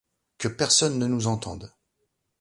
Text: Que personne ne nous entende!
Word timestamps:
Que 0.39 0.47
personne 0.47 0.97
ne 0.97 1.05
nous 1.05 1.27
entende! 1.27 1.71